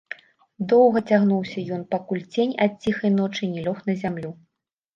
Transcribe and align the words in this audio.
Доўга 0.71 1.03
цягнуўся 1.11 1.65
ён, 1.75 1.85
пакуль 1.93 2.25
цень 2.33 2.57
ад 2.67 2.73
ціхай 2.83 3.15
ночы 3.21 3.53
не 3.55 3.61
лёг 3.69 3.87
на 3.93 4.01
зямлю. 4.05 4.37